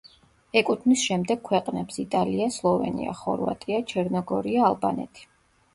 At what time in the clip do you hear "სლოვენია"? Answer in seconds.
2.57-3.17